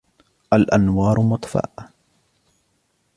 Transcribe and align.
الأنوار 0.53 1.21
مطفاة. 1.21 1.89